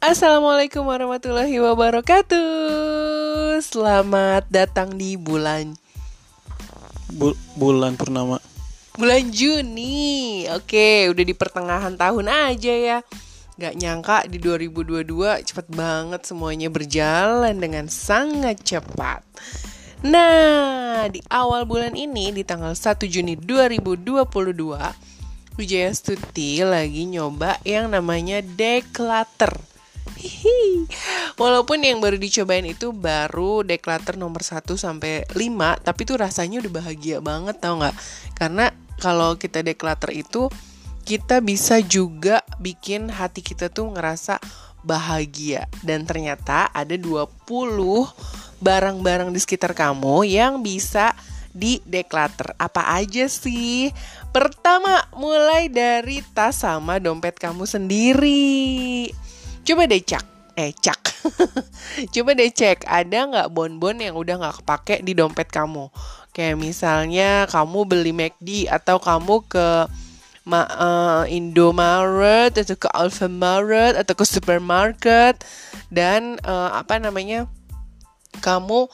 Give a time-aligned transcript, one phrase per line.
[0.00, 2.40] Assalamualaikum warahmatullahi wabarakatuh.
[3.60, 5.76] Selamat datang di bulan
[7.12, 8.40] Bu- bulan purnama.
[8.96, 10.48] bulan Juni.
[10.56, 12.98] Oke, udah di pertengahan tahun aja ya.
[13.60, 19.20] Gak nyangka di 2022 cepet banget semuanya berjalan dengan sangat cepat.
[20.00, 24.16] Nah, di awal bulan ini di tanggal 1 Juni 2022
[25.60, 29.69] Wijaya Stuti lagi nyoba yang namanya declutter.
[31.40, 36.72] Walaupun yang baru dicobain itu baru declutter nomor 1 sampai 5, tapi tuh rasanya udah
[36.72, 37.96] bahagia banget tau nggak?
[38.36, 40.52] Karena kalau kita declutter itu
[41.08, 44.36] kita bisa juga bikin hati kita tuh ngerasa
[44.84, 47.48] bahagia dan ternyata ada 20
[48.60, 51.16] barang-barang di sekitar kamu yang bisa
[51.50, 52.54] di declutter.
[52.60, 53.90] Apa aja sih?
[54.30, 59.10] Pertama, mulai dari tas sama dompet kamu sendiri.
[59.70, 60.26] Coba deh cek,
[60.58, 61.00] eh cek.
[62.18, 65.86] Coba deh cek, ada nggak bonbon yang udah nggak kepake di dompet kamu?
[66.34, 69.86] Kayak misalnya kamu beli McD atau kamu ke
[70.42, 75.38] ma uh, Indomaret atau ke Alfamart atau ke supermarket
[75.86, 77.46] dan uh, apa namanya
[78.42, 78.90] kamu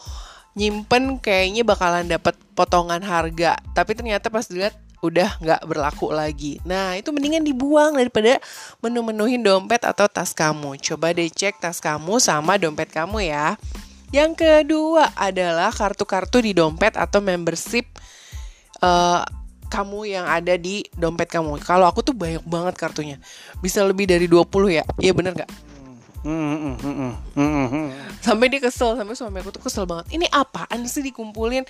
[0.61, 6.97] nyimpen kayaknya bakalan dapat potongan harga tapi ternyata pas dilihat udah nggak berlaku lagi nah
[6.97, 8.41] itu mendingan dibuang daripada
[8.81, 13.61] menu-menuhin dompet atau tas kamu coba deh cek tas kamu sama dompet kamu ya
[14.15, 17.85] yang kedua adalah kartu-kartu di dompet atau membership
[18.81, 19.27] uh,
[19.67, 21.59] kamu yang ada di dompet kamu.
[21.59, 23.17] Kalau aku tuh banyak banget kartunya.
[23.59, 24.87] Bisa lebih dari 20 ya.
[25.03, 25.35] Iya bener
[28.19, 30.11] Sampai dia kesel, sampai suami aku tuh kesel banget.
[30.11, 31.63] Ini apaan sih dikumpulin?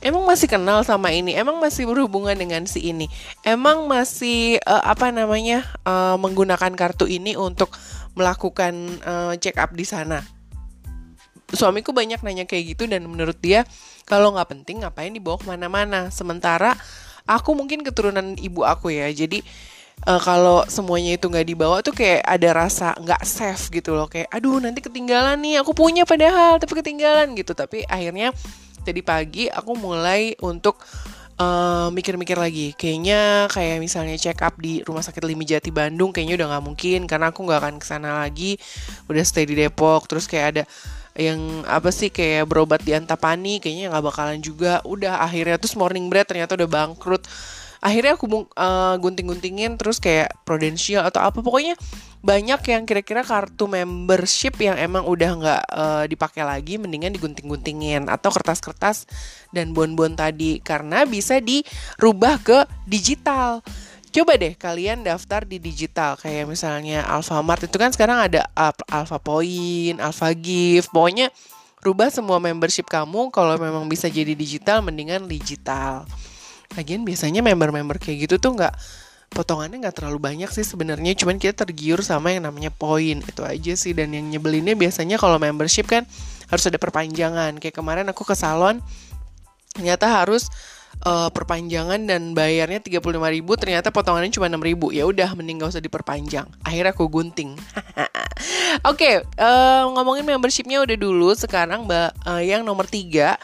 [0.00, 1.36] Emang masih kenal sama ini?
[1.36, 3.12] Emang masih berhubungan dengan si ini?
[3.44, 7.76] Emang masih uh, apa namanya uh, menggunakan kartu ini untuk
[8.16, 8.72] melakukan
[9.04, 10.24] uh, check up di sana?
[11.52, 13.66] Suamiku banyak nanya kayak gitu dan menurut dia
[14.08, 16.08] kalau nggak penting ngapain dibawa ke mana-mana.
[16.08, 16.72] Sementara
[17.28, 19.44] aku mungkin keturunan ibu aku ya, jadi
[20.06, 24.08] uh, kalau semuanya itu nggak dibawa tuh kayak ada rasa nggak safe gitu loh.
[24.08, 27.52] Kayak aduh nanti ketinggalan nih aku punya padahal tapi ketinggalan gitu.
[27.52, 28.32] Tapi akhirnya
[28.80, 30.80] tadi pagi aku mulai untuk
[31.96, 32.76] mikir-mikir uh, lagi.
[32.76, 37.00] Kayaknya kayak misalnya check up di rumah sakit Limi Jati Bandung kayaknya udah nggak mungkin
[37.08, 38.60] karena aku nggak akan ke sana lagi.
[39.08, 40.64] Udah stay di Depok terus kayak ada
[41.16, 44.84] yang apa sih kayak berobat di Antapani kayaknya nggak bakalan juga.
[44.84, 47.24] Udah akhirnya terus morning bread ternyata udah bangkrut
[47.80, 51.40] akhirnya aku uh, gunting-guntingin terus kayak Prudential atau apa.
[51.40, 51.74] Pokoknya
[52.20, 58.06] banyak yang kira-kira kartu membership yang emang udah nggak uh, dipakai lagi mendingan digunting-guntingin.
[58.12, 59.08] Atau kertas-kertas
[59.50, 60.60] dan bon-bon tadi.
[60.60, 63.64] Karena bisa dirubah ke digital.
[64.10, 66.18] Coba deh kalian daftar di digital.
[66.18, 67.64] Kayak misalnya Alfamart.
[67.64, 68.50] Itu kan sekarang ada
[68.90, 71.30] Alpha Point, Alpha Gift, pokoknya
[71.80, 73.30] rubah semua membership kamu.
[73.30, 76.04] Kalau memang bisa jadi digital mendingan digital.
[76.78, 78.74] Lagian biasanya member-member kayak gitu tuh nggak
[79.30, 81.14] potongannya nggak terlalu banyak sih sebenarnya.
[81.18, 83.94] Cuman kita tergiur sama yang namanya poin itu aja sih.
[83.94, 86.06] Dan yang nyebelinnya biasanya kalau membership kan
[86.50, 87.58] harus ada perpanjangan.
[87.58, 88.82] Kayak kemarin aku ke salon
[89.70, 90.50] ternyata harus
[91.06, 93.06] uh, perpanjangan dan bayarnya 35.000
[93.54, 96.46] ternyata potongannya cuma 6.000 ya udah mending gak usah diperpanjang.
[96.66, 97.54] Akhirnya aku gunting.
[98.90, 101.32] Oke okay, uh, ngomongin membershipnya udah dulu.
[101.34, 103.38] Sekarang mbak uh, yang nomor 3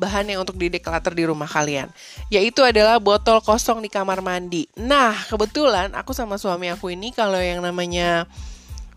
[0.00, 1.92] bahan yang untuk dideklarter di rumah kalian.
[2.32, 4.64] Yaitu adalah botol kosong di kamar mandi.
[4.80, 8.24] Nah kebetulan aku sama suami aku ini kalau yang namanya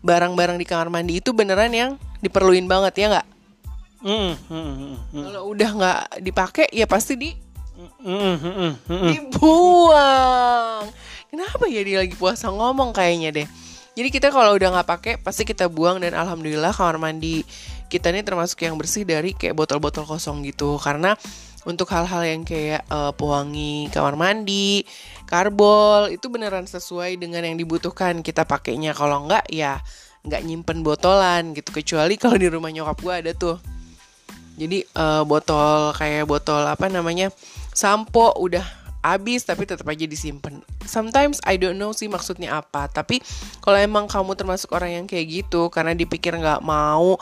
[0.00, 1.90] barang-barang di kamar mandi itu beneran yang
[2.24, 3.28] diperluin banget ya nggak?
[4.04, 5.24] Mm, mm, mm, mm.
[5.32, 7.32] kalau udah nggak dipakai ya pasti di
[9.12, 10.84] dibuang.
[11.32, 12.46] Kenapa ya dia lagi puasa?
[12.52, 13.48] Ngomong kayaknya deh.
[13.94, 17.46] Jadi kita kalau udah nggak pakai pasti kita buang dan alhamdulillah kamar mandi
[17.94, 21.14] kita ini termasuk yang bersih dari kayak botol-botol kosong gitu karena
[21.64, 24.84] untuk hal-hal yang kayak uh, pewangi kamar mandi,
[25.24, 28.92] karbol itu beneran sesuai dengan yang dibutuhkan kita pakainya.
[28.92, 29.80] Kalau nggak ya
[30.24, 33.56] nggak nyimpen botolan gitu kecuali kalau di rumah nyokap gue ada tuh.
[34.54, 37.32] Jadi uh, botol kayak botol apa namanya
[37.74, 38.62] sampo udah
[39.04, 40.64] habis tapi tetap aja disimpan.
[40.84, 42.92] Sometimes I don't know sih maksudnya apa.
[42.92, 43.24] Tapi
[43.64, 47.16] kalau emang kamu termasuk orang yang kayak gitu karena dipikir nggak mau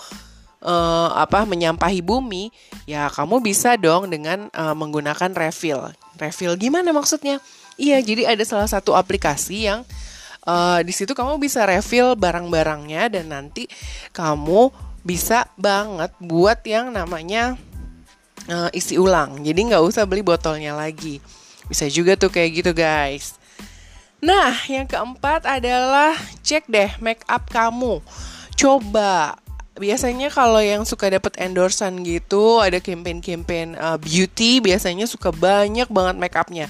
[0.62, 2.54] uh, apa menyampahi bumi,
[2.86, 5.90] ya kamu bisa dong dengan uh, menggunakan refill.
[6.16, 7.42] Refill gimana maksudnya?
[7.76, 9.82] Iya, jadi ada salah satu aplikasi yang
[10.46, 13.66] uh, di situ kamu bisa refill barang-barangnya dan nanti
[14.14, 14.70] kamu
[15.02, 17.58] bisa banget buat yang namanya
[18.46, 19.42] uh, isi ulang.
[19.42, 21.18] Jadi nggak usah beli botolnya lagi.
[21.66, 23.34] Bisa juga tuh kayak gitu guys.
[24.22, 26.14] Nah, yang keempat adalah
[26.46, 27.98] cek deh make up kamu.
[28.52, 29.41] coba
[29.76, 36.16] biasanya kalau yang suka dapat endorsan gitu ada campaign-campaign uh, beauty biasanya suka banyak banget
[36.20, 36.66] makeupnya.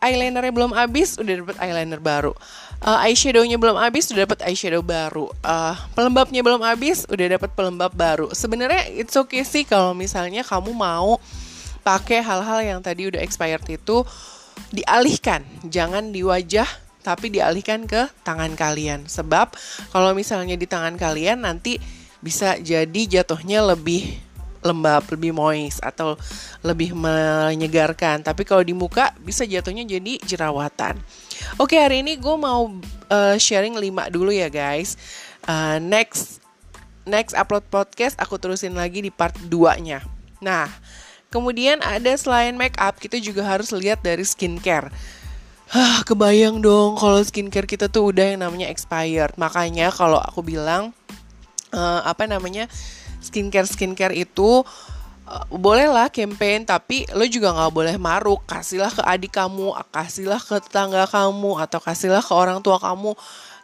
[0.00, 2.32] Eyelinernya belum habis udah dapat eyeliner baru.
[2.80, 5.28] Uh, eyeshadownya belum habis udah dapat eyeshadow baru.
[5.44, 8.32] Uh, pelembabnya belum habis udah dapat pelembab baru.
[8.32, 11.20] Sebenarnya it's okay sih kalau misalnya kamu mau
[11.84, 14.00] pakai hal-hal yang tadi udah expired itu
[14.72, 15.44] dialihkan.
[15.68, 16.68] Jangan di wajah
[17.00, 19.08] tapi dialihkan ke tangan kalian.
[19.08, 19.56] Sebab
[19.92, 21.80] kalau misalnya di tangan kalian nanti
[22.20, 24.30] bisa jadi jatuhnya lebih
[24.60, 26.20] lembab, lebih moist atau
[26.60, 28.20] lebih menyegarkan.
[28.20, 31.00] Tapi kalau di muka bisa jatuhnya jadi jerawatan.
[31.56, 32.68] Oke, hari ini gue mau
[33.08, 35.00] uh, sharing 5 dulu ya guys.
[35.48, 36.44] Uh, next
[37.08, 40.04] next upload podcast aku terusin lagi di part 2-nya.
[40.44, 40.68] Nah,
[41.32, 44.92] kemudian ada selain make up kita juga harus lihat dari skincare
[45.70, 49.38] Hah, kebayang dong kalau skincare kita tuh udah yang namanya expired.
[49.38, 50.90] Makanya kalau aku bilang
[51.70, 52.66] uh, apa namanya
[53.22, 54.66] skincare skincare itu
[55.30, 58.42] uh, bolehlah campaign tapi lo juga nggak boleh maruk.
[58.50, 63.14] Kasihlah ke adik kamu kasihlah ke tetangga kamu atau kasihlah ke orang tua kamu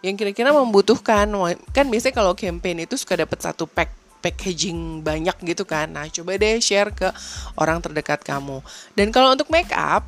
[0.07, 1.27] yang kira-kira membutuhkan.
[1.75, 3.91] Kan biasanya kalau campaign itu suka dapat satu pack
[4.23, 5.91] packaging banyak gitu kan.
[5.91, 7.11] Nah coba deh share ke
[7.59, 8.63] orang terdekat kamu.
[8.95, 10.07] Dan kalau untuk make up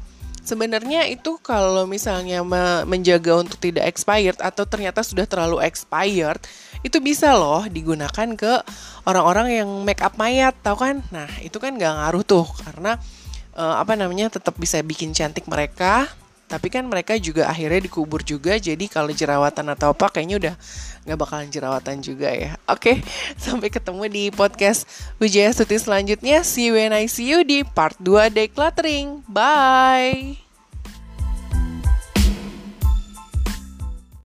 [0.48, 2.40] sebenarnya itu kalau misalnya
[2.88, 6.40] menjaga untuk tidak expired atau ternyata sudah terlalu expired
[6.80, 8.52] itu bisa loh digunakan ke
[9.04, 11.04] orang-orang yang make up mayat tau kan?
[11.12, 12.96] Nah itu kan nggak ngaruh tuh karena
[13.52, 16.08] uh, apa namanya tetap bisa bikin cantik mereka
[16.48, 20.54] tapi kan mereka juga akhirnya dikubur juga jadi kalau jerawatan atau apa kayaknya udah
[21.04, 22.56] nggak bakalan jerawatan juga ya.
[22.64, 23.04] Oke
[23.44, 24.88] sampai ketemu di podcast
[25.20, 26.40] Wijaya Suti selanjutnya.
[26.42, 30.47] See you when I see you di part 2 decluttering bye